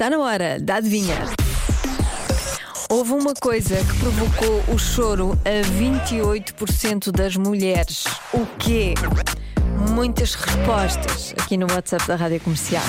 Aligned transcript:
Está 0.00 0.08
na 0.08 0.18
hora 0.24 0.58
da 0.58 0.76
adivinha. 0.76 1.14
Houve 2.88 3.12
uma 3.12 3.34
coisa 3.34 3.76
que 3.76 3.98
provocou 3.98 4.64
o 4.74 4.78
choro 4.78 5.38
a 5.44 5.60
28% 5.78 7.12
das 7.12 7.36
mulheres. 7.36 8.04
O 8.32 8.46
quê? 8.58 8.94
Muitas 9.90 10.34
respostas 10.34 11.34
aqui 11.38 11.58
no 11.58 11.70
WhatsApp 11.70 12.06
da 12.06 12.16
Rádio 12.16 12.40
Comercial. 12.40 12.82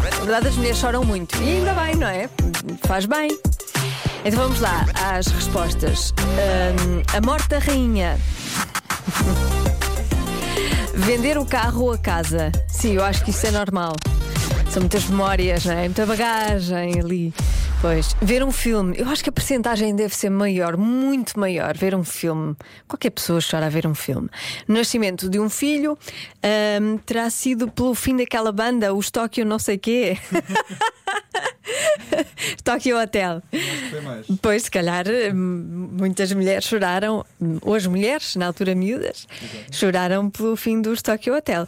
Na 0.00 0.20
verdade, 0.20 0.48
as 0.48 0.56
mulheres 0.56 0.78
choram 0.78 1.04
muito. 1.04 1.36
E 1.42 1.58
ainda 1.58 1.74
bem, 1.74 1.94
não 1.96 2.08
é? 2.08 2.30
Faz 2.86 3.04
bem. 3.04 3.38
Então 4.24 4.40
vamos 4.40 4.58
lá 4.58 4.86
às 5.04 5.26
respostas. 5.26 6.14
Hum, 6.18 7.02
a 7.14 7.20
morte 7.20 7.46
da 7.50 7.58
rainha. 7.58 8.18
Vender 10.96 11.36
o 11.36 11.44
carro 11.44 11.82
ou 11.82 11.92
a 11.92 11.98
casa. 11.98 12.50
Sim, 12.68 12.94
eu 12.94 13.04
acho 13.04 13.22
que 13.22 13.32
isso 13.32 13.46
é 13.46 13.50
normal. 13.50 13.92
São 14.70 14.82
muitas 14.82 15.04
memórias, 15.06 15.64
não 15.64 15.72
é? 15.72 15.82
Muita 15.82 16.06
bagagem 16.06 17.00
ali. 17.00 17.34
Pois, 17.80 18.14
ver 18.22 18.44
um 18.44 18.52
filme, 18.52 18.94
eu 18.96 19.08
acho 19.08 19.20
que 19.24 19.28
a 19.28 19.32
percentagem 19.32 19.96
deve 19.96 20.14
ser 20.14 20.30
maior, 20.30 20.76
muito 20.76 21.40
maior. 21.40 21.76
Ver 21.76 21.92
um 21.92 22.04
filme, 22.04 22.54
qualquer 22.86 23.10
pessoa 23.10 23.40
chora 23.40 23.66
a 23.66 23.68
ver 23.68 23.84
um 23.84 23.96
filme. 23.96 24.28
Nascimento 24.68 25.28
de 25.28 25.40
um 25.40 25.50
filho 25.50 25.98
hum, 26.82 26.98
terá 26.98 27.28
sido 27.30 27.68
pelo 27.68 27.96
fim 27.96 28.16
daquela 28.16 28.52
banda, 28.52 28.94
os 28.94 29.10
Tóquio 29.10 29.44
não 29.44 29.58
sei 29.58 29.76
quê. 29.76 30.18
Tokyo 32.64 32.98
Hotel. 33.00 33.42
Pois, 34.42 34.64
se 34.64 34.70
calhar, 34.70 35.04
hum, 35.34 35.88
muitas 35.92 36.32
mulheres 36.32 36.64
choraram, 36.64 37.24
ou 37.62 37.74
as 37.74 37.86
mulheres, 37.86 38.36
na 38.36 38.46
altura 38.46 38.74
miúdas, 38.74 39.26
choraram 39.72 40.30
pelo 40.30 40.56
fim 40.56 40.80
dos 40.80 41.02
Tokyo 41.02 41.34
Hotel. 41.36 41.66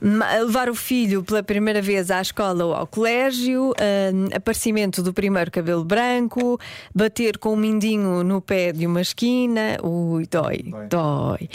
Levar 0.00 0.68
o 0.70 0.74
filho 0.74 1.22
pela 1.22 1.42
primeira 1.42 1.82
vez 1.82 2.10
à 2.10 2.20
escola 2.20 2.64
ou 2.64 2.74
ao 2.74 2.86
colégio, 2.86 3.70
hum, 4.12 4.28
aparecimento 4.34 5.02
do 5.02 5.12
primeiro 5.12 5.50
cabelo 5.50 5.84
branco, 5.84 6.58
bater 6.94 7.38
com 7.38 7.52
um 7.54 7.56
mindinho 7.56 8.22
no 8.22 8.40
pé 8.40 8.72
de 8.72 8.86
uma 8.86 9.00
esquina, 9.00 9.78
ui, 9.82 10.26
dói, 10.26 10.62
Dói. 10.62 10.86
dói. 10.88 11.48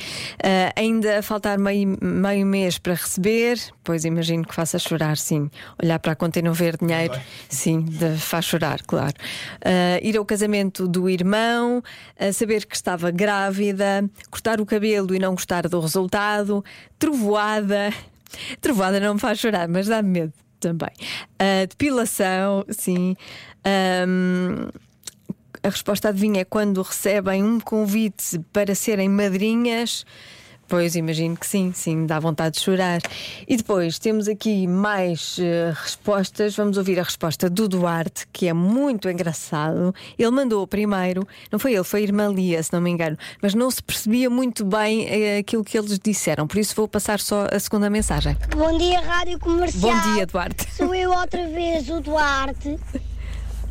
Ah, 0.44 0.74
ainda 0.76 1.22
faltar 1.22 1.58
meio, 1.58 1.98
meio 2.02 2.46
mês 2.46 2.78
para 2.78 2.94
receber, 2.94 3.58
pois 3.84 4.04
imagino 4.06 4.46
que 4.46 4.54
faça 4.54 4.78
chorar, 4.78 5.18
sim. 5.18 5.50
Olhar 5.82 6.00
para 6.00 6.12
a 6.12 6.16
conta 6.16 6.40
e 6.40 6.42
não 6.42 6.54
ver 6.54 6.78
dinheiro, 6.78 7.14
Dói. 7.14 7.22
sim, 7.50 7.82
de- 7.82 8.18
faz 8.26 8.46
chorar, 8.46 8.82
claro. 8.84 9.14
Ah, 9.64 10.00
ir 10.02 10.18
ao 10.18 10.26
casamento 10.26 10.88
do 10.88 11.10
irmão, 11.10 11.82
ah, 12.20 12.34
saber 12.34 12.66
que 12.66 12.76
estava 12.76 13.12
grávida, 13.12 14.10
cortar 14.30 14.60
o 14.62 14.66
cabelo 14.66 15.14
e 15.16 15.20
não 15.20 15.34
gostar 15.36 15.68
do 15.68 15.80
resultado, 15.80 16.64
trovoada. 16.98 17.94
Trovoada 18.60 19.00
não 19.00 19.14
me 19.14 19.20
faz 19.20 19.40
chorar, 19.40 19.68
mas 19.68 19.88
dá-me 19.88 20.10
medo 20.10 20.34
também. 20.60 20.90
Ah, 21.38 21.66
depilação, 21.68 22.66
sim. 22.70 23.16
Ahm, 23.64 24.70
a 25.62 25.70
resposta 25.70 26.10
adivinha 26.10 26.42
é 26.42 26.46
quando 26.46 26.82
recebem 26.82 27.42
um 27.44 27.60
convite 27.60 28.40
para 28.52 28.76
serem 28.76 29.08
madrinhas. 29.08 30.06
Pois 30.74 30.96
imagino 30.96 31.38
que 31.38 31.46
sim, 31.46 31.72
sim, 31.72 32.08
dá 32.08 32.20
vontade 32.20 32.56
de 32.56 32.62
chorar. 32.62 33.00
E 33.48 33.56
depois 33.56 34.00
temos 34.00 34.28
aqui 34.28 34.66
mais 34.66 35.38
eh, 35.40 35.72
respostas. 35.72 36.56
Vamos 36.56 36.78
ouvir 36.78 37.00
a 37.00 37.04
resposta 37.04 37.48
do 37.48 37.68
Duarte, 37.68 38.26
que 38.34 38.48
é 38.48 38.54
muito 38.54 39.08
engraçado. 39.08 39.94
Ele 40.18 40.32
mandou 40.32 40.66
primeiro, 40.66 41.28
não 41.52 41.60
foi 41.60 41.76
ele, 41.76 41.84
foi 41.84 42.00
a 42.00 42.04
irmã 42.06 42.28
Lia, 42.28 42.64
se 42.64 42.74
não 42.74 42.82
me 42.82 42.90
engano, 42.90 43.16
mas 43.40 43.54
não 43.54 43.70
se 43.70 43.84
percebia 43.84 44.32
muito 44.32 44.66
bem 44.66 45.06
eh, 45.08 45.38
aquilo 45.38 45.64
que 45.64 45.78
eles 45.78 46.00
disseram. 46.00 46.48
Por 46.48 46.58
isso 46.58 46.74
vou 46.76 46.88
passar 46.88 47.20
só 47.20 47.46
a 47.52 47.60
segunda 47.60 47.88
mensagem. 47.88 48.36
Bom 48.58 48.76
dia, 48.76 49.00
Rádio 49.00 49.38
Comercial. 49.38 49.94
Bom 49.94 50.14
dia, 50.16 50.26
Duarte. 50.26 50.74
Sou 50.74 50.96
eu 50.96 51.12
outra 51.12 51.48
vez, 51.50 51.88
o 51.88 52.02
Duarte, 52.02 52.80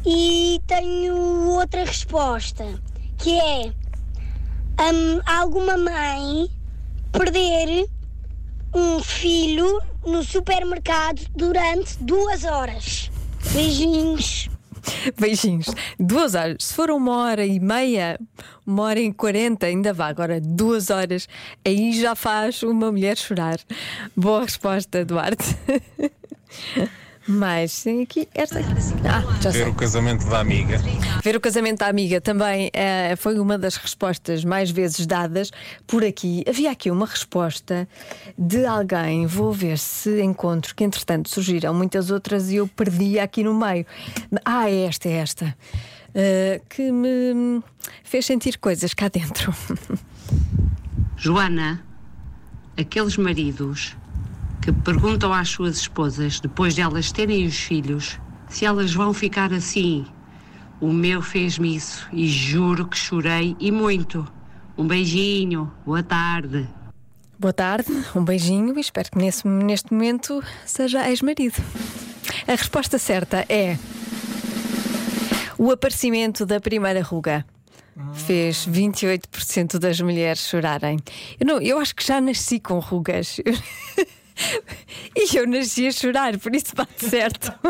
e 0.06 0.60
tenho 0.68 1.16
outra 1.50 1.84
resposta, 1.84 2.64
que 3.18 3.40
é 3.40 3.72
hum, 4.80 5.20
alguma 5.26 5.76
mãe 5.76 6.61
perder 7.12 7.86
um 8.74 9.00
filho 9.02 9.80
no 10.04 10.24
supermercado 10.24 11.22
durante 11.36 12.02
duas 12.02 12.44
horas. 12.44 13.10
Beijinhos. 13.52 14.48
Beijinhos. 15.18 15.66
Duas 15.98 16.34
horas. 16.34 16.56
Se 16.60 16.74
for 16.74 16.90
uma 16.90 17.16
hora 17.18 17.44
e 17.44 17.60
meia, 17.60 18.18
uma 18.66 18.84
hora 18.84 19.00
e 19.00 19.12
quarenta, 19.12 19.66
ainda 19.66 19.92
vá. 19.92 20.08
Agora, 20.08 20.40
duas 20.40 20.90
horas, 20.90 21.28
aí 21.64 21.92
já 21.92 22.14
faz 22.14 22.62
uma 22.62 22.90
mulher 22.90 23.16
chorar. 23.16 23.60
Boa 24.16 24.42
resposta, 24.42 25.04
Duarte. 25.04 25.44
Mas 27.26 27.82
tem 27.84 28.02
aqui 28.02 28.28
esta. 28.34 28.58
Ah, 29.08 29.22
já 29.40 29.50
Ver 29.50 29.62
sei. 29.62 29.68
o 29.68 29.74
casamento 29.74 30.26
da 30.28 30.40
amiga. 30.40 30.80
Ver 31.22 31.36
o 31.36 31.40
casamento 31.40 31.78
da 31.78 31.86
amiga 31.86 32.20
também 32.20 32.68
eh, 32.72 33.14
foi 33.16 33.38
uma 33.38 33.56
das 33.56 33.76
respostas 33.76 34.44
mais 34.44 34.70
vezes 34.70 35.06
dadas 35.06 35.50
por 35.86 36.04
aqui. 36.04 36.42
Havia 36.48 36.70
aqui 36.72 36.90
uma 36.90 37.06
resposta 37.06 37.88
de 38.36 38.66
alguém, 38.66 39.26
vou 39.26 39.52
ver 39.52 39.78
se 39.78 40.20
encontro, 40.20 40.74
que 40.74 40.82
entretanto 40.82 41.28
surgiram 41.30 41.72
muitas 41.72 42.10
outras 42.10 42.50
e 42.50 42.56
eu 42.56 42.66
perdi 42.66 43.18
aqui 43.20 43.44
no 43.44 43.54
meio. 43.54 43.86
Ah, 44.44 44.68
é 44.68 44.84
esta, 44.86 45.08
é 45.08 45.12
esta. 45.12 45.56
eh, 46.14 46.60
que 46.68 46.90
me 46.92 47.62
fez 48.02 48.26
sentir 48.26 48.58
coisas 48.58 48.92
cá 48.94 49.08
dentro. 49.08 49.54
Joana, 51.16 51.84
aqueles 52.76 53.16
maridos 53.16 53.96
que 54.62 54.70
perguntam 54.70 55.32
às 55.32 55.48
suas 55.48 55.76
esposas, 55.76 56.38
depois 56.38 56.76
de 56.76 56.80
elas 56.80 57.10
terem 57.10 57.44
os 57.44 57.58
filhos, 57.58 58.20
se 58.48 58.64
elas 58.64 58.94
vão 58.94 59.12
ficar 59.12 59.52
assim. 59.52 60.06
O 60.80 60.92
meu 60.92 61.20
fez-me 61.20 61.74
isso 61.74 62.08
e 62.12 62.28
juro 62.28 62.86
que 62.86 62.96
chorei 62.96 63.56
e 63.58 63.72
muito. 63.72 64.24
Um 64.78 64.86
beijinho, 64.86 65.70
boa 65.84 66.02
tarde. 66.02 66.68
Boa 67.36 67.52
tarde, 67.52 67.92
um 68.14 68.24
beijinho 68.24 68.76
e 68.78 68.80
espero 68.80 69.10
que 69.10 69.18
nesse, 69.18 69.46
neste 69.48 69.92
momento 69.92 70.42
seja 70.64 71.08
ex-marido. 71.10 71.60
A 72.46 72.52
resposta 72.52 72.98
certa 72.98 73.44
é. 73.48 73.76
O 75.58 75.72
aparecimento 75.72 76.46
da 76.46 76.60
primeira 76.60 77.02
ruga 77.02 77.44
fez 78.14 78.66
28% 78.66 79.78
das 79.78 80.00
mulheres 80.00 80.46
chorarem. 80.46 80.98
Eu, 81.38 81.46
não, 81.46 81.60
eu 81.60 81.78
acho 81.80 81.96
que 81.96 82.06
já 82.06 82.20
nasci 82.20 82.60
com 82.60 82.78
rugas. 82.78 83.40
E 85.14 85.36
eu 85.36 85.46
nasci 85.46 85.86
a 85.86 85.92
chorar, 85.92 86.38
por 86.38 86.54
isso 86.56 86.74
bate 86.74 87.08
certo. 87.08 87.52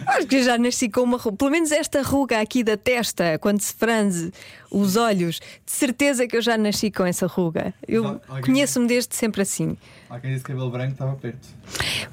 Eu 0.00 0.08
acho 0.08 0.26
que 0.26 0.36
eu 0.36 0.42
já 0.42 0.58
nasci 0.58 0.88
com 0.88 1.02
uma 1.02 1.18
ruga. 1.18 1.36
Pelo 1.36 1.50
menos 1.50 1.70
esta 1.72 2.02
ruga 2.02 2.40
aqui 2.40 2.62
da 2.64 2.76
testa, 2.76 3.38
quando 3.38 3.60
se 3.60 3.72
franze 3.74 4.32
os 4.70 4.96
olhos, 4.96 5.40
de 5.40 5.72
certeza 5.72 6.26
que 6.26 6.36
eu 6.36 6.42
já 6.42 6.56
nasci 6.58 6.90
com 6.90 7.04
essa 7.04 7.26
ruga. 7.26 7.72
Eu 7.86 8.20
alguém- 8.28 8.42
conheço-me 8.42 8.86
desde 8.86 9.14
sempre 9.14 9.42
assim. 9.42 9.76
Há 10.10 10.18
quem 10.20 10.32
disse 10.32 10.44
cabelo 10.44 10.70
branco 10.70 10.92
estava 10.92 11.16
perto. 11.16 11.48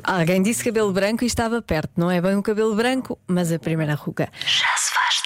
Alguém 0.03 0.41
disse 0.43 0.63
cabelo 0.63 0.91
branco 0.93 1.23
e 1.23 1.27
estava 1.27 1.61
perto. 1.61 1.91
Não 1.97 2.09
é 2.11 2.21
bem 2.21 2.35
o 2.35 2.43
cabelo 2.43 2.75
branco, 2.75 3.17
mas 3.27 3.51
a 3.51 3.59
primeira 3.59 3.93
ruga. 3.95 4.29
Já 4.41 4.67
se 4.77 4.91
faz 4.93 5.21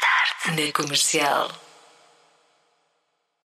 tarde 0.45 0.65
na 0.65 0.71
comercial. 0.73 1.51